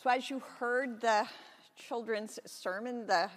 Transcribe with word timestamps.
So, 0.00 0.10
as 0.10 0.30
you 0.30 0.40
heard 0.60 1.00
the 1.00 1.26
children's 1.74 2.38
sermon, 2.46 3.04
the 3.08 3.28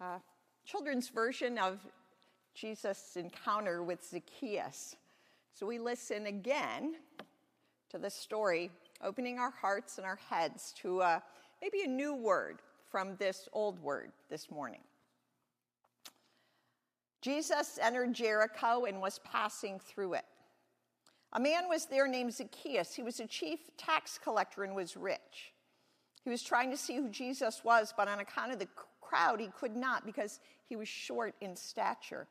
uh, 0.00 0.18
children's 0.64 1.08
version 1.08 1.56
of 1.56 1.78
Jesus' 2.52 3.12
encounter 3.14 3.84
with 3.84 4.04
Zacchaeus. 4.04 4.96
So, 5.54 5.66
we 5.66 5.78
listen 5.78 6.26
again 6.26 6.96
to 7.90 7.98
the 7.98 8.10
story, 8.10 8.72
opening 9.04 9.38
our 9.38 9.52
hearts 9.52 9.98
and 9.98 10.04
our 10.04 10.18
heads 10.28 10.74
to 10.82 11.00
uh, 11.00 11.20
maybe 11.62 11.82
a 11.82 11.88
new 11.88 12.12
word 12.12 12.58
from 12.90 13.14
this 13.20 13.48
old 13.52 13.78
word 13.78 14.10
this 14.28 14.50
morning. 14.50 14.80
Jesus 17.22 17.78
entered 17.80 18.14
Jericho 18.14 18.86
and 18.86 19.00
was 19.00 19.20
passing 19.20 19.78
through 19.78 20.14
it. 20.14 20.24
A 21.34 21.40
man 21.40 21.68
was 21.68 21.86
there 21.86 22.08
named 22.08 22.34
Zacchaeus. 22.34 22.96
He 22.96 23.04
was 23.04 23.20
a 23.20 23.28
chief 23.28 23.60
tax 23.76 24.18
collector 24.20 24.64
and 24.64 24.74
was 24.74 24.96
rich. 24.96 25.52
He 26.28 26.30
was 26.30 26.42
trying 26.42 26.70
to 26.72 26.76
see 26.76 26.94
who 26.94 27.08
Jesus 27.08 27.64
was, 27.64 27.94
but 27.96 28.06
on 28.06 28.20
account 28.20 28.52
of 28.52 28.58
the 28.58 28.68
crowd, 29.00 29.40
he 29.40 29.48
could 29.58 29.74
not 29.74 30.04
because 30.04 30.40
he 30.66 30.76
was 30.76 30.86
short 30.86 31.34
in 31.40 31.56
stature. 31.56 32.26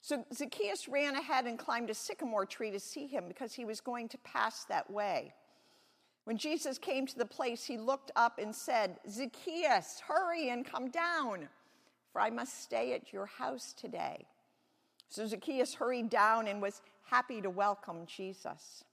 So 0.00 0.24
Zacchaeus 0.32 0.86
ran 0.86 1.16
ahead 1.16 1.46
and 1.46 1.58
climbed 1.58 1.90
a 1.90 1.94
sycamore 1.94 2.46
tree 2.46 2.70
to 2.70 2.78
see 2.78 3.08
him 3.08 3.24
because 3.26 3.52
he 3.52 3.64
was 3.64 3.80
going 3.80 4.06
to 4.10 4.18
pass 4.18 4.64
that 4.66 4.88
way. 4.88 5.34
When 6.22 6.38
Jesus 6.38 6.78
came 6.78 7.04
to 7.04 7.18
the 7.18 7.26
place, 7.26 7.64
he 7.64 7.78
looked 7.78 8.12
up 8.14 8.38
and 8.38 8.54
said, 8.54 9.00
Zacchaeus, 9.10 10.00
hurry 10.06 10.50
and 10.50 10.64
come 10.64 10.88
down, 10.88 11.48
for 12.12 12.20
I 12.20 12.30
must 12.30 12.62
stay 12.62 12.92
at 12.92 13.12
your 13.12 13.26
house 13.26 13.72
today. 13.72 14.24
So 15.08 15.26
Zacchaeus 15.26 15.74
hurried 15.74 16.10
down 16.10 16.46
and 16.46 16.62
was 16.62 16.80
happy 17.02 17.40
to 17.40 17.50
welcome 17.50 18.06
Jesus. 18.06 18.84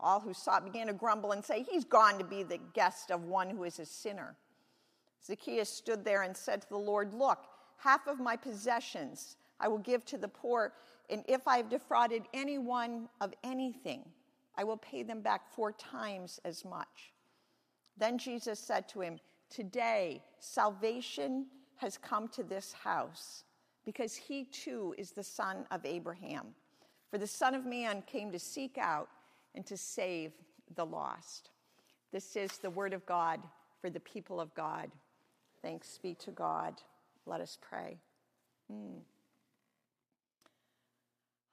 All 0.00 0.20
who 0.20 0.32
saw 0.32 0.60
began 0.60 0.86
to 0.86 0.92
grumble 0.92 1.32
and 1.32 1.44
say, 1.44 1.62
He's 1.68 1.84
gone 1.84 2.18
to 2.18 2.24
be 2.24 2.42
the 2.42 2.60
guest 2.74 3.10
of 3.10 3.24
one 3.24 3.50
who 3.50 3.64
is 3.64 3.78
a 3.78 3.86
sinner. 3.86 4.36
Zacchaeus 5.24 5.68
stood 5.68 6.04
there 6.04 6.22
and 6.22 6.36
said 6.36 6.62
to 6.62 6.68
the 6.68 6.76
Lord, 6.76 7.12
Look, 7.12 7.46
half 7.78 8.06
of 8.06 8.20
my 8.20 8.36
possessions 8.36 9.36
I 9.60 9.68
will 9.68 9.78
give 9.78 10.04
to 10.06 10.18
the 10.18 10.28
poor, 10.28 10.72
and 11.10 11.24
if 11.26 11.48
I 11.48 11.56
have 11.56 11.68
defrauded 11.68 12.22
anyone 12.32 13.08
of 13.20 13.34
anything, 13.42 14.04
I 14.56 14.64
will 14.64 14.76
pay 14.76 15.02
them 15.02 15.20
back 15.20 15.52
four 15.52 15.72
times 15.72 16.40
as 16.44 16.64
much. 16.64 17.12
Then 17.96 18.18
Jesus 18.18 18.60
said 18.60 18.88
to 18.90 19.00
him, 19.00 19.18
Today 19.50 20.22
salvation 20.38 21.46
has 21.76 21.98
come 21.98 22.28
to 22.28 22.42
this 22.42 22.72
house, 22.72 23.44
because 23.84 24.14
he 24.14 24.44
too 24.44 24.94
is 24.98 25.10
the 25.10 25.22
son 25.22 25.66
of 25.70 25.84
Abraham. 25.84 26.54
For 27.10 27.18
the 27.18 27.26
Son 27.26 27.54
of 27.54 27.64
Man 27.64 28.02
came 28.02 28.30
to 28.32 28.38
seek 28.38 28.76
out 28.76 29.08
and 29.58 29.66
to 29.66 29.76
save 29.76 30.30
the 30.76 30.86
lost. 30.86 31.50
This 32.12 32.36
is 32.36 32.58
the 32.58 32.70
word 32.70 32.92
of 32.92 33.04
God 33.06 33.40
for 33.80 33.90
the 33.90 33.98
people 33.98 34.40
of 34.40 34.54
God. 34.54 34.88
Thanks 35.62 35.98
be 36.00 36.14
to 36.14 36.30
God. 36.30 36.74
Let 37.26 37.40
us 37.40 37.58
pray. 37.60 37.96
Mm. 38.72 39.00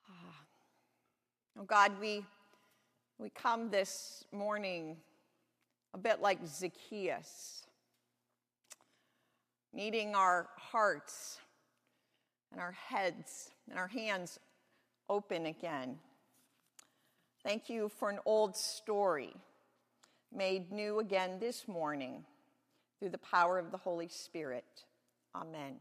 Ah. 0.07 0.35
Oh 1.59 1.63
God, 1.63 1.93
we, 1.99 2.23
we 3.17 3.31
come 3.31 3.71
this 3.71 4.23
morning 4.31 4.97
a 5.95 5.97
bit 5.97 6.21
like 6.21 6.37
Zacchaeus, 6.45 7.65
needing 9.73 10.13
our 10.13 10.47
hearts 10.57 11.39
and 12.51 12.61
our 12.61 12.73
heads 12.73 13.49
and 13.67 13.79
our 13.79 13.87
hands 13.87 14.37
open 15.09 15.47
again 15.47 15.97
Thank 17.45 17.69
you 17.69 17.89
for 17.99 18.09
an 18.09 18.17
old 18.25 18.57
story 18.57 19.35
made 20.35 20.71
new 20.71 20.97
again 20.97 21.38
this 21.39 21.67
morning 21.67 22.25
through 22.97 23.09
the 23.09 23.19
power 23.19 23.59
of 23.59 23.69
the 23.69 23.77
Holy 23.77 24.07
Spirit. 24.07 24.65
Amen. 25.35 25.75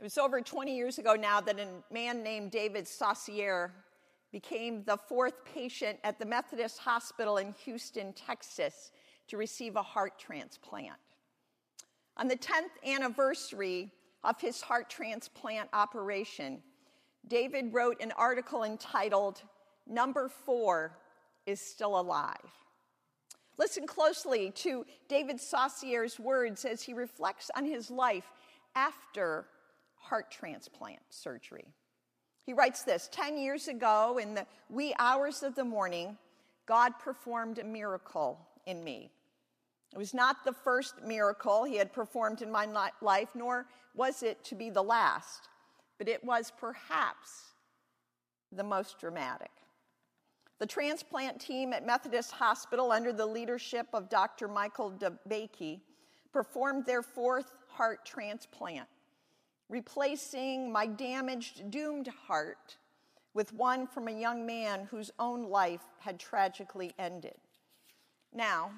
It 0.00 0.02
was 0.02 0.18
over 0.18 0.40
20 0.40 0.74
years 0.74 0.98
ago 0.98 1.14
now 1.14 1.40
that 1.42 1.60
a 1.60 1.68
man 1.94 2.24
named 2.24 2.50
David 2.50 2.88
Saucier 2.88 3.72
became 4.32 4.82
the 4.82 4.96
fourth 4.96 5.44
patient 5.44 6.00
at 6.02 6.18
the 6.18 6.26
Methodist 6.26 6.80
Hospital 6.80 7.36
in 7.36 7.54
Houston, 7.64 8.12
Texas, 8.14 8.90
to 9.28 9.36
receive 9.36 9.76
a 9.76 9.82
heart 9.82 10.18
transplant. 10.18 10.98
On 12.16 12.26
the 12.26 12.36
10th 12.36 12.84
anniversary 12.84 13.92
of 14.22 14.40
his 14.40 14.60
heart 14.60 14.90
transplant 14.90 15.68
operation, 15.72 16.62
David 17.26 17.72
wrote 17.72 18.00
an 18.00 18.12
article 18.12 18.64
entitled, 18.64 19.42
Number 19.86 20.28
Four 20.28 20.96
is 21.46 21.60
Still 21.60 21.98
Alive. 21.98 22.36
Listen 23.58 23.86
closely 23.86 24.50
to 24.52 24.86
David 25.08 25.36
Saucier's 25.36 26.18
words 26.18 26.64
as 26.64 26.82
he 26.82 26.94
reflects 26.94 27.50
on 27.54 27.64
his 27.64 27.90
life 27.90 28.24
after 28.74 29.46
heart 29.96 30.30
transplant 30.30 31.00
surgery. 31.10 31.66
He 32.44 32.54
writes 32.54 32.82
this 32.84 33.08
10 33.12 33.36
years 33.36 33.68
ago, 33.68 34.18
in 34.20 34.34
the 34.34 34.46
wee 34.70 34.94
hours 34.98 35.42
of 35.42 35.54
the 35.54 35.64
morning, 35.64 36.16
God 36.66 36.98
performed 36.98 37.58
a 37.58 37.64
miracle 37.64 38.38
in 38.66 38.82
me. 38.82 39.10
It 39.92 39.98
was 39.98 40.14
not 40.14 40.44
the 40.44 40.52
first 40.52 41.02
miracle 41.02 41.64
he 41.64 41.76
had 41.76 41.92
performed 41.92 42.42
in 42.42 42.50
my 42.50 42.66
life, 43.00 43.30
nor 43.34 43.66
was 43.94 44.22
it 44.22 44.44
to 44.44 44.54
be 44.54 44.70
the 44.70 44.82
last, 44.82 45.48
but 45.98 46.08
it 46.08 46.22
was 46.22 46.52
perhaps 46.56 47.54
the 48.52 48.62
most 48.62 48.98
dramatic. 49.00 49.50
The 50.58 50.66
transplant 50.66 51.40
team 51.40 51.72
at 51.72 51.86
Methodist 51.86 52.32
Hospital, 52.32 52.92
under 52.92 53.12
the 53.12 53.26
leadership 53.26 53.88
of 53.92 54.08
Dr. 54.08 54.46
Michael 54.46 54.92
DeBakey, 54.92 55.80
performed 56.32 56.86
their 56.86 57.02
fourth 57.02 57.50
heart 57.68 58.04
transplant, 58.04 58.88
replacing 59.68 60.70
my 60.70 60.86
damaged, 60.86 61.70
doomed 61.70 62.08
heart 62.26 62.76
with 63.34 63.52
one 63.54 63.86
from 63.86 64.08
a 64.08 64.12
young 64.12 64.44
man 64.44 64.86
whose 64.90 65.10
own 65.18 65.44
life 65.48 65.82
had 65.98 66.20
tragically 66.20 66.92
ended. 66.98 67.36
Now, 68.32 68.70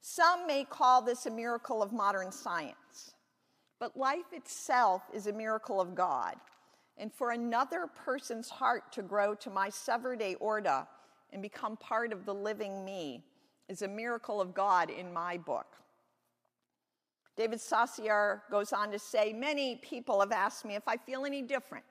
some 0.00 0.46
may 0.46 0.64
call 0.64 1.02
this 1.02 1.26
a 1.26 1.30
miracle 1.30 1.82
of 1.82 1.92
modern 1.92 2.32
science, 2.32 3.14
but 3.78 3.96
life 3.96 4.32
itself 4.32 5.02
is 5.12 5.26
a 5.26 5.32
miracle 5.32 5.80
of 5.80 5.94
God. 5.94 6.34
And 6.96 7.12
for 7.12 7.30
another 7.30 7.86
person's 7.86 8.50
heart 8.50 8.92
to 8.92 9.02
grow 9.02 9.34
to 9.36 9.50
my 9.50 9.70
severed 9.70 10.20
aorta 10.22 10.86
and 11.32 11.40
become 11.40 11.76
part 11.76 12.12
of 12.12 12.26
the 12.26 12.34
living 12.34 12.84
me 12.84 13.24
is 13.68 13.82
a 13.82 13.88
miracle 13.88 14.40
of 14.40 14.52
God 14.52 14.90
in 14.90 15.12
my 15.12 15.38
book. 15.38 15.76
David 17.36 17.60
Saucier 17.60 18.42
goes 18.50 18.72
on 18.72 18.90
to 18.90 18.98
say 18.98 19.32
Many 19.32 19.76
people 19.76 20.20
have 20.20 20.32
asked 20.32 20.64
me 20.64 20.74
if 20.74 20.86
I 20.86 20.96
feel 20.96 21.24
any 21.24 21.40
different 21.40 21.84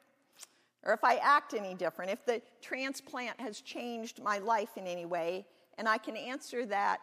or 0.83 0.93
if 0.93 1.03
I 1.03 1.15
act 1.15 1.53
any 1.53 1.73
different, 1.73 2.11
if 2.11 2.25
the 2.25 2.41
transplant 2.61 3.39
has 3.39 3.61
changed 3.61 4.21
my 4.21 4.37
life 4.37 4.77
in 4.77 4.87
any 4.87 5.05
way. 5.05 5.45
And 5.77 5.87
I 5.87 5.97
can 5.97 6.15
answer 6.15 6.65
that 6.67 6.99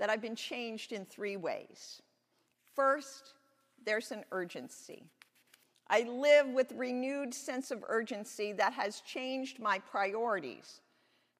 that 0.00 0.08
I've 0.08 0.22
been 0.22 0.34
changed 0.34 0.92
in 0.92 1.04
three 1.04 1.36
ways. 1.36 2.00
First, 2.74 3.34
there's 3.84 4.10
an 4.10 4.24
urgency. 4.32 5.04
I 5.88 6.02
live 6.02 6.48
with 6.48 6.72
renewed 6.72 7.34
sense 7.34 7.70
of 7.70 7.84
urgency 7.86 8.52
that 8.54 8.72
has 8.72 9.02
changed 9.02 9.60
my 9.60 9.78
priorities 9.78 10.80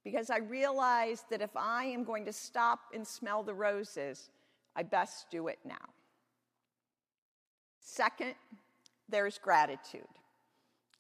because 0.05 0.29
I 0.29 0.39
realize 0.39 1.25
that 1.31 1.41
if 1.41 1.57
I 1.57 1.85
am 1.85 2.05
going 2.05 2.27
to 2.27 2.33
stop 2.33 2.81
and 2.95 3.07
smell 3.07 3.43
the 3.43 3.55
roses, 3.55 4.29
I 4.77 4.83
best 4.83 5.31
do 5.31 5.49
it 5.49 5.59
now. 5.65 5.77
Second, 7.81 8.35
there's 9.09 9.39
gratitude. 9.39 10.03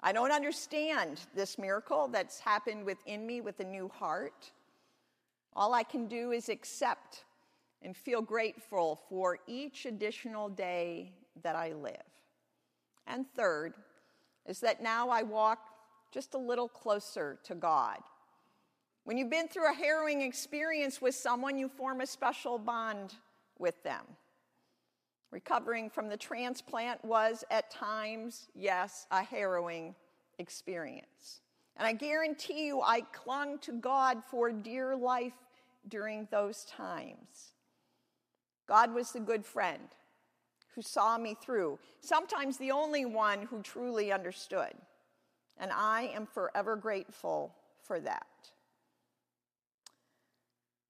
I 0.02 0.12
don't 0.12 0.32
understand 0.32 1.20
this 1.34 1.58
miracle 1.58 2.08
that's 2.08 2.40
happened 2.40 2.86
within 2.86 3.26
me 3.26 3.42
with 3.42 3.60
a 3.60 3.64
new 3.64 3.88
heart. 3.88 4.50
All 5.54 5.74
I 5.74 5.82
can 5.82 6.06
do 6.06 6.30
is 6.30 6.48
accept 6.48 7.24
and 7.82 7.96
feel 7.96 8.22
grateful 8.22 9.00
for 9.08 9.38
each 9.46 9.86
additional 9.86 10.48
day 10.48 11.12
that 11.42 11.56
I 11.56 11.72
live. 11.72 11.96
And 13.06 13.26
third 13.34 13.74
is 14.46 14.60
that 14.60 14.82
now 14.82 15.08
I 15.08 15.22
walk 15.22 15.60
just 16.12 16.34
a 16.34 16.38
little 16.38 16.68
closer 16.68 17.38
to 17.44 17.54
God. 17.54 17.98
When 19.04 19.16
you've 19.16 19.30
been 19.30 19.48
through 19.48 19.70
a 19.70 19.74
harrowing 19.74 20.20
experience 20.20 21.00
with 21.00 21.14
someone, 21.14 21.56
you 21.56 21.68
form 21.68 22.00
a 22.00 22.06
special 22.06 22.58
bond 22.58 23.14
with 23.58 23.82
them. 23.82 24.04
Recovering 25.30 25.88
from 25.88 26.08
the 26.08 26.16
transplant 26.16 27.04
was 27.04 27.44
at 27.50 27.70
times, 27.70 28.48
yes, 28.54 29.06
a 29.10 29.22
harrowing 29.22 29.94
experience. 30.38 31.40
And 31.76 31.86
I 31.86 31.92
guarantee 31.92 32.66
you, 32.66 32.82
I 32.82 33.02
clung 33.12 33.58
to 33.60 33.72
God 33.72 34.22
for 34.28 34.50
dear 34.50 34.96
life 34.96 35.32
during 35.88 36.28
those 36.30 36.64
times. 36.64 37.54
God 38.70 38.94
was 38.94 39.10
the 39.10 39.18
good 39.18 39.44
friend 39.44 39.82
who 40.76 40.80
saw 40.80 41.18
me 41.18 41.34
through, 41.42 41.76
sometimes 42.00 42.56
the 42.56 42.70
only 42.70 43.04
one 43.04 43.42
who 43.42 43.62
truly 43.62 44.12
understood. 44.12 44.72
And 45.58 45.72
I 45.74 46.12
am 46.14 46.24
forever 46.24 46.76
grateful 46.76 47.52
for 47.82 47.98
that. 47.98 48.28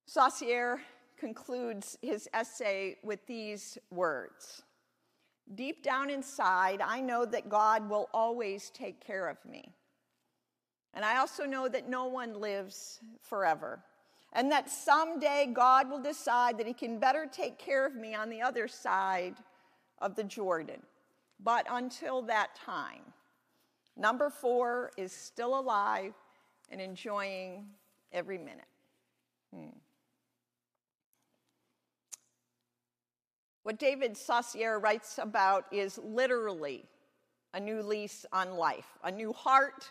Saussure 0.05 0.83
concludes 1.17 1.97
his 2.03 2.29
essay 2.35 2.99
with 3.03 3.27
these 3.27 3.79
words 3.91 4.63
Deep 5.55 5.83
down 5.83 6.11
inside, 6.11 6.83
I 6.83 7.01
know 7.01 7.25
that 7.25 7.49
God 7.49 7.89
will 7.89 8.11
always 8.13 8.69
take 8.69 9.01
care 9.01 9.27
of 9.27 9.39
me. 9.51 9.73
And 10.93 11.03
I 11.03 11.17
also 11.17 11.47
know 11.47 11.67
that 11.67 11.89
no 11.89 12.05
one 12.05 12.39
lives 12.39 13.01
forever. 13.23 13.83
And 14.33 14.51
that 14.53 14.71
someday 14.71 15.51
God 15.53 15.91
will 15.91 16.03
decide 16.03 16.59
that 16.59 16.67
He 16.67 16.73
can 16.73 16.99
better 16.99 17.29
take 17.31 17.59
care 17.59 17.87
of 17.87 17.95
me 17.95 18.15
on 18.15 18.31
the 18.31 18.43
other 18.43 18.69
side 18.69 19.35
of 20.01 20.15
the 20.15 20.25
Jordan. 20.25 20.81
But 21.43 21.67
until 21.71 22.23
that 22.23 22.55
time, 22.55 23.03
number 23.97 24.31
four 24.31 24.93
is 24.97 25.13
still 25.13 25.59
alive 25.59 26.15
and 26.71 26.81
enjoying 26.81 27.67
every 28.13 28.39
minute. 28.39 28.67
Hmm. 29.55 29.71
What 33.63 33.79
David 33.79 34.17
Saussure 34.17 34.79
writes 34.79 35.19
about 35.19 35.67
is 35.71 35.99
literally 35.99 36.85
a 37.53 37.61
new 37.61 37.83
lease 37.83 38.25
on 38.33 38.55
life, 38.55 38.87
a 39.05 39.11
new 39.11 39.33
heart, 39.33 39.91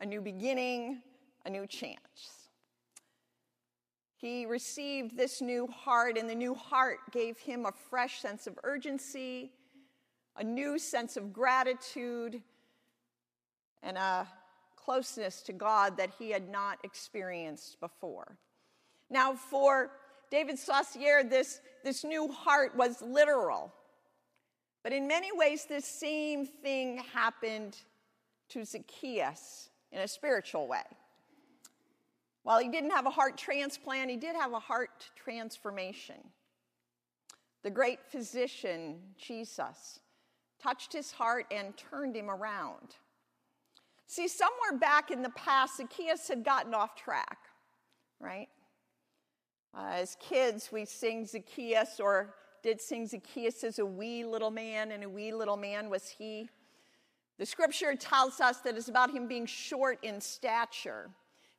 a 0.00 0.06
new 0.06 0.20
beginning, 0.20 1.02
a 1.44 1.50
new 1.50 1.66
chance. 1.66 2.45
He 4.16 4.46
received 4.46 5.16
this 5.16 5.42
new 5.42 5.66
heart, 5.66 6.16
and 6.16 6.28
the 6.28 6.34
new 6.34 6.54
heart 6.54 6.98
gave 7.12 7.38
him 7.38 7.66
a 7.66 7.72
fresh 7.72 8.20
sense 8.20 8.46
of 8.46 8.58
urgency, 8.64 9.52
a 10.36 10.44
new 10.44 10.78
sense 10.78 11.16
of 11.16 11.32
gratitude, 11.32 12.42
and 13.82 13.98
a 13.98 14.26
closeness 14.74 15.42
to 15.42 15.52
God 15.52 15.98
that 15.98 16.10
he 16.18 16.30
had 16.30 16.48
not 16.48 16.78
experienced 16.82 17.78
before. 17.80 18.38
Now, 19.10 19.34
for 19.34 19.90
David 20.30 20.58
Saussure, 20.58 21.22
this, 21.22 21.60
this 21.84 22.02
new 22.02 22.28
heart 22.28 22.74
was 22.76 23.02
literal. 23.02 23.72
But 24.82 24.92
in 24.92 25.06
many 25.06 25.30
ways, 25.32 25.66
this 25.66 25.84
same 25.84 26.46
thing 26.46 27.02
happened 27.12 27.76
to 28.50 28.64
Zacchaeus 28.64 29.70
in 29.92 30.00
a 30.00 30.08
spiritual 30.08 30.68
way. 30.68 30.84
While 32.46 32.60
he 32.60 32.68
didn't 32.68 32.92
have 32.92 33.06
a 33.06 33.10
heart 33.10 33.36
transplant, 33.36 34.08
he 34.08 34.16
did 34.16 34.36
have 34.36 34.52
a 34.52 34.60
heart 34.60 35.10
transformation. 35.16 36.14
The 37.64 37.70
great 37.70 37.98
physician, 38.08 39.00
Jesus, 39.18 39.98
touched 40.62 40.92
his 40.92 41.10
heart 41.10 41.46
and 41.50 41.76
turned 41.76 42.14
him 42.14 42.30
around. 42.30 42.94
See, 44.06 44.28
somewhere 44.28 44.78
back 44.78 45.10
in 45.10 45.22
the 45.22 45.30
past, 45.30 45.78
Zacchaeus 45.78 46.28
had 46.28 46.44
gotten 46.44 46.72
off 46.72 46.94
track, 46.94 47.38
right? 48.20 48.46
Uh, 49.76 49.94
as 49.94 50.16
kids, 50.20 50.70
we 50.70 50.84
sing 50.84 51.26
Zacchaeus 51.26 51.98
or 51.98 52.36
did 52.62 52.80
sing 52.80 53.08
Zacchaeus 53.08 53.64
as 53.64 53.80
a 53.80 53.86
wee 53.86 54.24
little 54.24 54.52
man, 54.52 54.92
and 54.92 55.02
a 55.02 55.08
wee 55.08 55.32
little 55.32 55.56
man 55.56 55.90
was 55.90 56.10
he. 56.10 56.48
The 57.40 57.46
scripture 57.46 57.96
tells 57.96 58.40
us 58.40 58.58
that 58.58 58.76
it's 58.76 58.86
about 58.86 59.10
him 59.10 59.26
being 59.26 59.46
short 59.46 59.98
in 60.04 60.20
stature, 60.20 61.10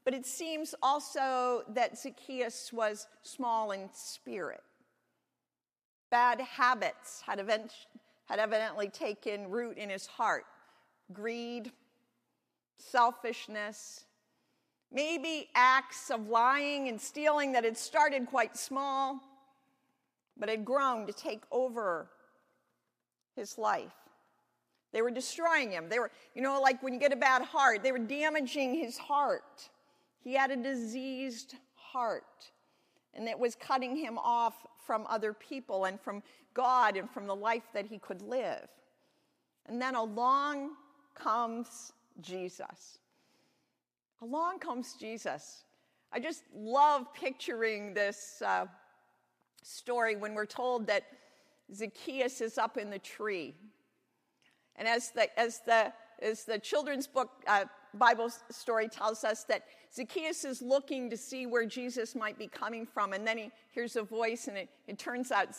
but 0.07 0.13
it 0.13 0.25
seems 0.25 0.73
also 0.81 1.63
that 1.67 1.97
Zacchaeus 1.97 2.71
was 2.71 3.07
small 3.23 3.71
in 3.71 3.89
spirit. 3.91 4.63
Bad 6.09 6.39
habits 6.39 7.21
had, 7.27 7.41
event- 7.41 7.73
had 8.23 8.39
evidently 8.39 8.87
taken 8.87 9.49
root 9.49 9.77
in 9.77 9.89
his 9.89 10.07
heart 10.07 10.45
greed, 11.11 11.73
selfishness, 12.77 14.05
maybe 14.93 15.49
acts 15.53 16.09
of 16.09 16.29
lying 16.29 16.87
and 16.87 17.01
stealing 17.01 17.51
that 17.51 17.65
had 17.65 17.77
started 17.77 18.27
quite 18.27 18.55
small, 18.55 19.19
but 20.37 20.47
had 20.47 20.63
grown 20.63 21.05
to 21.07 21.11
take 21.11 21.41
over 21.51 22.07
his 23.35 23.57
life. 23.57 23.91
They 24.93 25.01
were 25.01 25.11
destroying 25.11 25.69
him. 25.69 25.89
They 25.89 25.99
were, 25.99 26.11
you 26.33 26.41
know, 26.41 26.61
like 26.61 26.81
when 26.81 26.93
you 26.93 26.99
get 27.01 27.11
a 27.11 27.17
bad 27.17 27.41
heart, 27.41 27.83
they 27.83 27.91
were 27.91 27.99
damaging 27.99 28.73
his 28.73 28.97
heart. 28.97 29.69
He 30.27 30.33
had 30.33 30.51
a 30.51 30.57
diseased 30.57 31.55
heart, 31.75 32.51
and 33.13 33.29
it 33.29 33.39
was 33.39 33.55
cutting 33.55 33.95
him 33.95 34.17
off 34.17 34.55
from 34.85 35.07
other 35.07 35.31
people 35.31 35.85
and 35.85 35.97
from 36.01 36.21
God 36.53 36.97
and 36.97 37.09
from 37.09 37.27
the 37.27 37.35
life 37.35 37.63
that 37.73 37.85
he 37.85 37.97
could 37.97 38.21
live. 38.21 38.67
And 39.67 39.81
then 39.81 39.95
along 39.95 40.71
comes 41.15 41.93
Jesus. 42.19 42.97
Along 44.21 44.59
comes 44.59 44.95
Jesus. 44.99 45.63
I 46.11 46.19
just 46.19 46.43
love 46.53 47.13
picturing 47.13 47.93
this 47.93 48.43
uh, 48.45 48.65
story 49.63 50.17
when 50.17 50.33
we're 50.33 50.45
told 50.45 50.87
that 50.87 51.03
Zacchaeus 51.73 52.41
is 52.41 52.57
up 52.57 52.75
in 52.75 52.89
the 52.89 52.99
tree. 52.99 53.55
And 54.75 54.89
as 54.89 55.09
the, 55.11 55.39
as 55.39 55.61
the, 55.65 55.93
as 56.21 56.43
the 56.43 56.59
children's 56.59 57.07
book 57.07 57.29
uh, 57.47 57.63
Bible 57.93 58.29
story 58.49 58.87
tells 58.87 59.23
us, 59.23 59.43
that 59.45 59.63
Zacchaeus 59.93 60.45
is 60.45 60.61
looking 60.61 61.09
to 61.09 61.17
see 61.17 61.45
where 61.45 61.65
Jesus 61.65 62.15
might 62.15 62.37
be 62.37 62.47
coming 62.47 62.85
from, 62.85 63.13
and 63.13 63.25
then 63.25 63.37
he 63.37 63.51
hears 63.71 63.95
a 63.95 64.03
voice, 64.03 64.47
and 64.47 64.57
it, 64.57 64.69
it 64.87 64.99
turns 64.99 65.31
out 65.31 65.49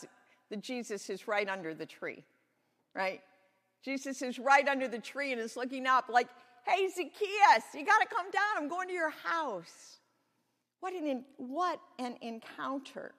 that 0.50 0.62
Jesus 0.62 1.10
is 1.10 1.26
right 1.26 1.48
under 1.48 1.74
the 1.74 1.86
tree, 1.86 2.24
right? 2.94 3.20
Jesus 3.84 4.22
is 4.22 4.38
right 4.38 4.66
under 4.68 4.88
the 4.88 4.98
tree 4.98 5.32
and 5.32 5.40
is 5.40 5.56
looking 5.56 5.86
up 5.86 6.06
like 6.08 6.28
Hey, 6.68 6.86
Zacchaeus, 6.88 7.64
you 7.74 7.86
got 7.86 8.00
to 8.00 8.14
come 8.14 8.30
down. 8.30 8.42
I'm 8.58 8.68
going 8.68 8.88
to 8.88 8.94
your 8.94 9.08
house. 9.10 10.00
What 10.80 10.92
an, 10.92 11.24
what 11.38 11.80
an 11.98 12.16
encounter. 12.20 13.12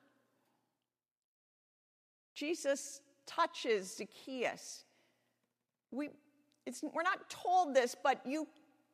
Jesus 2.36 3.02
touches 3.26 3.98
Zacchaeus. 3.98 4.84
We, 5.90 6.10
we're 6.94 7.02
not 7.02 7.28
told 7.30 7.76
this, 7.76 7.96
but 8.02 8.22
you, 8.24 8.48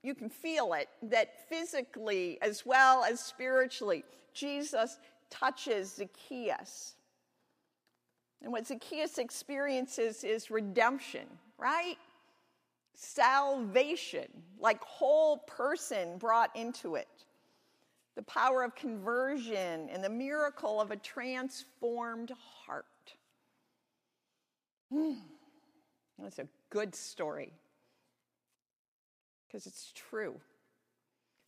you 0.05 0.15
can 0.15 0.29
feel 0.29 0.73
it 0.73 0.87
that 1.03 1.49
physically 1.49 2.37
as 2.41 2.65
well 2.65 3.03
as 3.03 3.19
spiritually, 3.19 4.03
Jesus 4.33 4.99
touches 5.29 5.95
Zacchaeus. 5.95 6.95
And 8.41 8.51
what 8.51 8.67
Zacchaeus 8.67 9.17
experiences 9.17 10.23
is 10.23 10.51
redemption, 10.51 11.25
right? 11.57 11.97
salvation, 12.95 14.27
like 14.59 14.81
whole 14.83 15.37
person 15.39 16.17
brought 16.17 16.55
into 16.55 16.95
it. 16.95 17.07
The 18.15 18.23
power 18.23 18.63
of 18.63 18.75
conversion 18.75 19.89
and 19.89 20.03
the 20.03 20.09
miracle 20.09 20.79
of 20.79 20.91
a 20.91 20.95
transformed 20.95 22.31
heart. 22.65 22.85
Hmm. 24.89 25.13
That's 26.17 26.39
a 26.39 26.47
good 26.69 26.95
story 26.95 27.51
because 29.55 29.67
it's 29.67 29.93
true. 29.93 30.35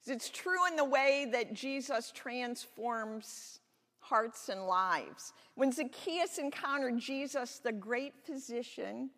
It's 0.06 0.30
true 0.30 0.66
in 0.70 0.78
the 0.78 0.86
way 0.86 1.28
that 1.34 1.54
Jesus 1.54 2.10
transforms 2.16 3.60
hearts 4.00 4.48
and 4.48 4.66
lives. 4.66 5.34
When 5.56 5.74
Zacchaeus 5.74 6.38
encountered 6.38 6.98
Jesus, 7.00 7.60
the 7.60 7.74
great 7.74 8.14
physician, 8.24 9.10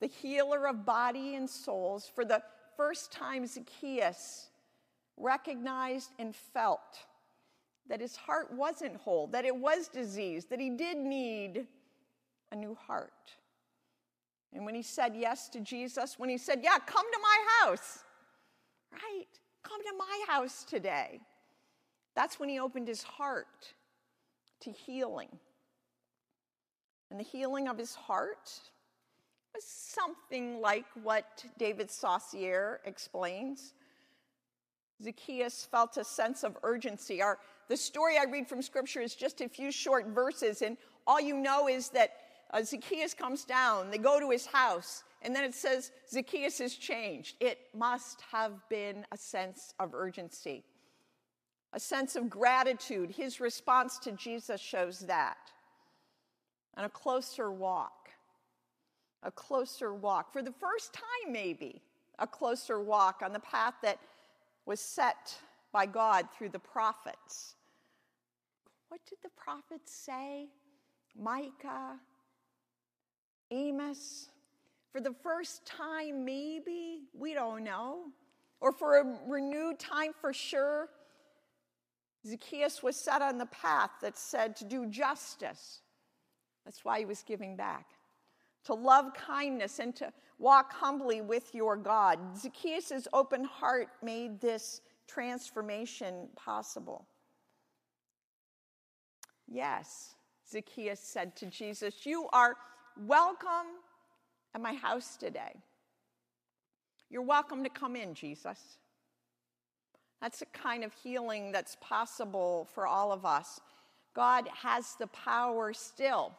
the 0.00 0.06
healer 0.06 0.68
of 0.68 0.86
body 0.86 1.34
and 1.34 1.50
souls, 1.50 2.08
for 2.14 2.24
the 2.24 2.40
first 2.76 3.10
time, 3.10 3.44
Zacchaeus 3.44 4.50
recognized 5.16 6.10
and 6.20 6.36
felt 6.36 7.00
that 7.88 8.00
his 8.00 8.14
heart 8.14 8.52
wasn't 8.52 8.94
whole, 8.94 9.26
that 9.26 9.44
it 9.44 9.56
was 9.56 9.88
diseased, 9.88 10.50
that 10.50 10.60
he 10.60 10.70
did 10.70 10.98
need 10.98 11.66
a 12.52 12.54
new 12.54 12.76
heart. 12.76 13.32
And 14.52 14.64
when 14.64 14.74
he 14.74 14.82
said 14.82 15.14
yes 15.14 15.48
to 15.50 15.60
Jesus, 15.60 16.18
when 16.18 16.28
he 16.28 16.38
said, 16.38 16.60
Yeah, 16.62 16.78
come 16.78 17.04
to 17.12 17.18
my 17.20 17.66
house, 17.66 18.04
right? 18.92 19.26
Come 19.62 19.82
to 19.82 19.92
my 19.98 20.24
house 20.26 20.64
today. 20.64 21.20
That's 22.14 22.40
when 22.40 22.48
he 22.48 22.58
opened 22.58 22.88
his 22.88 23.02
heart 23.02 23.74
to 24.60 24.70
healing. 24.70 25.28
And 27.10 27.20
the 27.20 27.24
healing 27.24 27.68
of 27.68 27.78
his 27.78 27.94
heart 27.94 28.50
was 29.54 29.64
something 29.64 30.60
like 30.60 30.84
what 31.02 31.44
David 31.58 31.90
Saussure 31.90 32.80
explains. 32.84 33.74
Zacchaeus 35.02 35.66
felt 35.70 35.96
a 35.96 36.04
sense 36.04 36.42
of 36.42 36.56
urgency. 36.62 37.22
Our, 37.22 37.38
the 37.68 37.76
story 37.76 38.18
I 38.18 38.24
read 38.24 38.48
from 38.48 38.62
Scripture 38.62 39.00
is 39.00 39.14
just 39.14 39.40
a 39.40 39.48
few 39.48 39.70
short 39.70 40.08
verses, 40.08 40.62
and 40.62 40.76
all 41.06 41.20
you 41.20 41.36
know 41.36 41.68
is 41.68 41.88
that 41.90 42.10
uh, 42.50 42.62
Zacchaeus 42.62 43.14
comes 43.14 43.44
down, 43.44 43.90
they 43.90 43.98
go 43.98 44.18
to 44.20 44.30
his 44.30 44.46
house, 44.46 45.04
and 45.22 45.34
then 45.34 45.44
it 45.44 45.54
says 45.54 45.90
Zacchaeus 46.10 46.60
is 46.60 46.74
changed. 46.74 47.36
It 47.40 47.58
must 47.74 48.22
have 48.32 48.52
been 48.68 49.04
a 49.12 49.16
sense 49.16 49.74
of 49.78 49.94
urgency, 49.94 50.64
a 51.72 51.80
sense 51.80 52.16
of 52.16 52.30
gratitude. 52.30 53.10
His 53.10 53.40
response 53.40 53.98
to 54.00 54.12
Jesus 54.12 54.60
shows 54.60 55.00
that, 55.00 55.36
and 56.76 56.86
a 56.86 56.88
closer 56.90 57.50
walk 57.50 57.98
a 59.22 59.30
closer 59.30 59.94
walk. 59.94 60.32
For 60.32 60.42
the 60.42 60.52
first 60.52 60.92
time, 60.92 61.32
maybe, 61.32 61.82
a 62.18 62.26
closer 62.26 62.80
walk 62.80 63.22
on 63.24 63.32
the 63.32 63.40
path 63.40 63.74
that 63.82 63.98
was 64.66 64.80
set 64.80 65.36
by 65.72 65.86
God 65.86 66.28
through 66.36 66.50
the 66.50 66.58
prophets. 66.58 67.54
What 68.88 69.00
did 69.08 69.18
the 69.22 69.30
prophets 69.36 69.92
say? 69.92 70.48
Micah, 71.20 71.98
Amos. 73.50 74.30
For 74.92 75.00
the 75.00 75.14
first 75.22 75.66
time, 75.66 76.24
maybe, 76.24 77.02
we 77.12 77.34
don't 77.34 77.62
know, 77.62 78.04
or 78.60 78.72
for 78.72 78.98
a 78.98 79.18
renewed 79.26 79.78
time 79.78 80.12
for 80.18 80.32
sure, 80.32 80.88
Zacchaeus 82.26 82.82
was 82.82 82.96
set 82.96 83.22
on 83.22 83.38
the 83.38 83.46
path 83.46 83.90
that 84.02 84.18
said 84.18 84.56
to 84.56 84.64
do 84.64 84.86
justice. 84.86 85.82
That's 86.64 86.84
why 86.84 87.00
he 87.00 87.04
was 87.04 87.22
giving 87.22 87.56
back. 87.56 87.86
To 88.64 88.74
love 88.74 89.14
kindness 89.14 89.78
and 89.78 89.94
to 89.96 90.12
walk 90.38 90.72
humbly 90.72 91.20
with 91.20 91.54
your 91.54 91.76
God. 91.76 92.18
Zacchaeus' 92.36 93.08
open 93.12 93.44
heart 93.44 93.88
made 94.02 94.40
this 94.40 94.80
transformation 95.06 96.28
possible. 96.36 97.06
Yes, 99.46 100.14
Zacchaeus 100.50 101.00
said 101.00 101.34
to 101.36 101.46
Jesus, 101.46 102.04
You 102.04 102.28
are 102.32 102.56
welcome 103.06 103.68
at 104.54 104.60
my 104.60 104.74
house 104.74 105.16
today. 105.16 105.54
You're 107.10 107.22
welcome 107.22 107.62
to 107.64 107.70
come 107.70 107.96
in, 107.96 108.14
Jesus. 108.14 108.58
That's 110.20 110.40
the 110.40 110.46
kind 110.46 110.84
of 110.84 110.92
healing 110.92 111.52
that's 111.52 111.76
possible 111.80 112.68
for 112.74 112.86
all 112.86 113.12
of 113.12 113.24
us. 113.24 113.60
God 114.14 114.48
has 114.62 114.94
the 114.98 115.06
power 115.08 115.72
still 115.72 116.32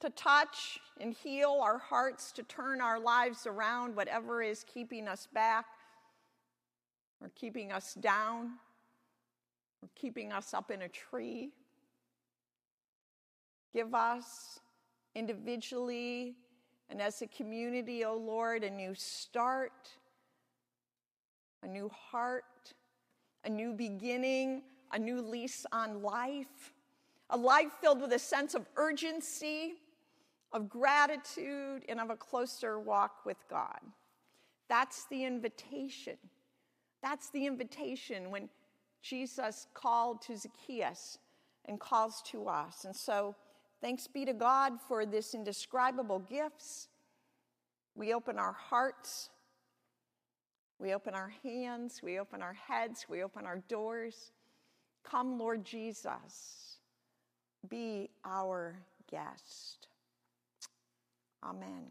to 0.00 0.10
touch 0.10 0.78
and 1.00 1.14
heal 1.14 1.60
our 1.62 1.78
hearts, 1.78 2.32
to 2.32 2.42
turn 2.42 2.80
our 2.80 3.00
lives 3.00 3.46
around, 3.46 3.96
whatever 3.96 4.42
is 4.42 4.64
keeping 4.64 5.08
us 5.08 5.28
back 5.32 5.64
or 7.20 7.30
keeping 7.34 7.72
us 7.72 7.94
down 7.94 8.50
or 9.80 9.88
keeping 9.94 10.32
us 10.32 10.52
up 10.52 10.70
in 10.70 10.82
a 10.82 10.88
tree. 10.88 11.50
Give 13.72 13.94
us 13.94 14.60
individually 15.14 16.36
and 16.88 17.00
as 17.00 17.22
a 17.22 17.26
community, 17.26 18.04
O 18.04 18.12
oh 18.12 18.16
Lord, 18.18 18.64
a 18.64 18.70
new 18.70 18.94
start, 18.94 19.88
a 21.62 21.66
new 21.66 21.88
heart, 21.88 22.44
a 23.44 23.48
new 23.48 23.72
beginning, 23.72 24.62
a 24.92 24.98
new 24.98 25.22
lease 25.22 25.64
on 25.72 26.02
life, 26.02 26.74
a 27.30 27.36
life 27.36 27.72
filled 27.80 28.02
with 28.02 28.12
a 28.12 28.18
sense 28.18 28.54
of 28.54 28.66
urgency, 28.76 29.74
of 30.52 30.68
gratitude, 30.68 31.84
and 31.88 31.98
of 31.98 32.10
a 32.10 32.16
closer 32.16 32.78
walk 32.78 33.24
with 33.24 33.38
God. 33.48 33.80
That's 34.68 35.06
the 35.06 35.24
invitation. 35.24 36.18
That's 37.02 37.30
the 37.30 37.46
invitation 37.46 38.30
when 38.30 38.50
Jesus 39.02 39.66
called 39.74 40.20
to 40.22 40.36
Zacchaeus 40.36 41.18
and 41.64 41.80
calls 41.80 42.22
to 42.26 42.48
us. 42.48 42.84
And 42.84 42.94
so, 42.94 43.34
Thanks 43.82 44.06
be 44.06 44.24
to 44.24 44.32
God 44.32 44.74
for 44.86 45.04
this 45.04 45.34
indescribable 45.34 46.20
gifts. 46.20 46.88
We 47.96 48.14
open 48.14 48.38
our 48.38 48.52
hearts, 48.52 49.28
we 50.78 50.94
open 50.94 51.14
our 51.14 51.32
hands, 51.42 52.00
we 52.02 52.20
open 52.20 52.42
our 52.42 52.54
heads, 52.54 53.06
we 53.08 53.24
open 53.24 53.44
our 53.44 53.58
doors. 53.68 54.30
Come, 55.04 55.36
Lord 55.36 55.64
Jesus, 55.64 56.78
be 57.68 58.08
our 58.24 58.78
guest. 59.10 59.88
Amen. 61.42 61.86